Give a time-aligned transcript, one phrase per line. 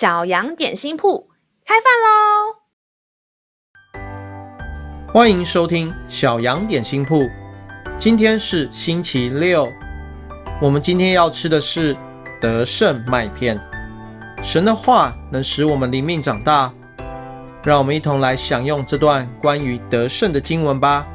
[0.00, 1.28] 小羊点心铺
[1.62, 1.92] 开饭
[3.92, 5.12] 喽！
[5.12, 7.28] 欢迎收听小羊点心铺。
[7.98, 9.68] 今天是星期六，
[10.58, 11.94] 我们今天要吃的是
[12.40, 13.60] 德胜麦片。
[14.42, 16.72] 神的话能使我们灵命长大，
[17.62, 21.06] 让我们一同来享用这段关于德胜的经文吧。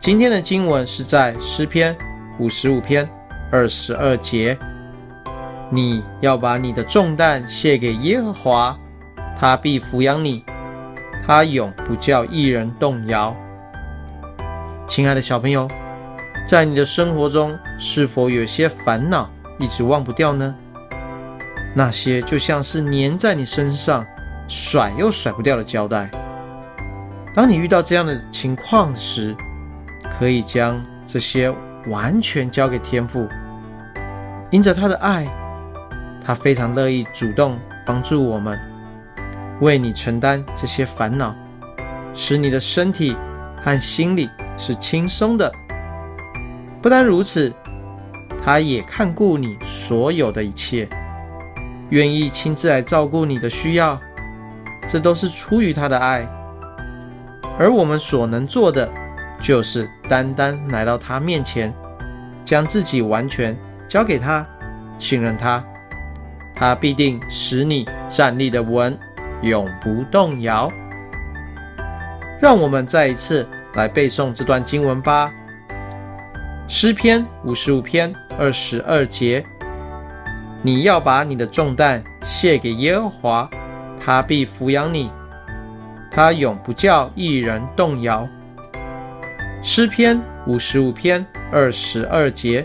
[0.00, 1.94] 今天的经文是在诗篇
[2.38, 3.06] 五十五篇
[3.52, 4.58] 二十二节。
[5.70, 8.78] 你要把你的重担卸给耶和华，
[9.38, 10.44] 他必抚养你，
[11.26, 13.34] 他永不叫一人动摇。
[14.86, 15.68] 亲爱的小朋友，
[16.46, 20.54] 在你的生活中，是否有些烦恼一直忘不掉呢？
[21.74, 24.06] 那些就像是粘在你身上，
[24.46, 26.08] 甩又甩不掉的胶带。
[27.34, 29.34] 当你遇到这样的情况时，
[30.16, 31.52] 可以将这些
[31.88, 33.26] 完全交给天父，
[34.50, 35.26] 因着他的爱。
[36.24, 38.58] 他非常乐意主动帮助我们，
[39.60, 41.34] 为你承担这些烦恼，
[42.14, 43.16] 使你的身体
[43.62, 45.52] 和心理是轻松的。
[46.80, 47.52] 不单如此，
[48.42, 50.88] 他也看顾你所有的一切，
[51.90, 54.00] 愿意亲自来照顾你的需要，
[54.88, 56.26] 这都是出于他的爱。
[57.58, 58.90] 而我们所能做的，
[59.40, 61.72] 就是单单来到他面前，
[62.44, 63.56] 将自己完全
[63.88, 64.46] 交给他，
[64.98, 65.62] 信任他。
[66.54, 68.96] 他必定使你站立的稳，
[69.42, 70.70] 永不动摇。
[72.40, 75.32] 让我们再一次来背诵这段经文吧。
[76.68, 79.44] 诗篇五十五篇二十二节：
[80.62, 83.50] 你要把你的重担卸给耶和华，
[84.02, 85.10] 他必抚养你，
[86.10, 88.26] 他永不叫一人动摇。
[89.62, 92.64] 诗篇五十五篇二十二节：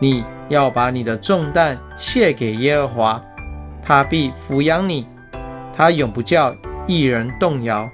[0.00, 0.24] 你。
[0.50, 3.22] 要把你的重担卸给耶和华，
[3.80, 5.06] 他必抚养你，
[5.74, 6.54] 他永不叫
[6.88, 7.88] 一人动摇。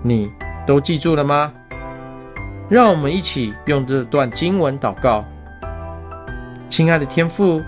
[0.00, 0.30] 你
[0.64, 1.52] 都记住了吗？
[2.70, 5.24] 让我们一起用这段经文祷告。
[6.70, 7.60] 亲爱的天父，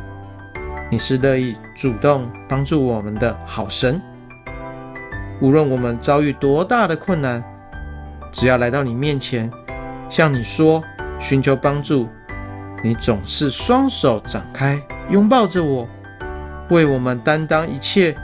[0.90, 4.00] 你是乐意主动帮助我们的好神。
[5.40, 7.42] 无论我们遭遇多大的困难，
[8.30, 9.50] 只要来到你面前，
[10.08, 10.80] 向你说，
[11.18, 12.08] 寻求帮助。
[12.82, 14.80] 你总是双手展开，
[15.10, 15.88] 拥抱着我，
[16.70, 18.14] 为我们担当一切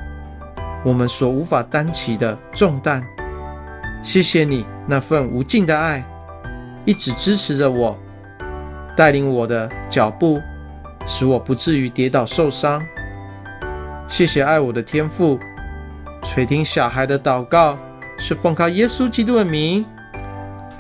[0.85, 3.03] 我们所无法担起的重担。
[4.05, 6.05] 谢谢你那份无尽的爱，
[6.85, 7.99] 一直支持着我，
[8.97, 10.41] 带领我的脚步，
[11.07, 12.83] 使我不至于跌倒受伤。
[14.09, 15.41] 谢谢爱我的天父，
[16.23, 17.77] 垂听小孩的祷告，
[18.19, 19.85] 是奉靠耶稣基督的名。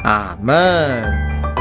[0.04, 1.53] 阿门。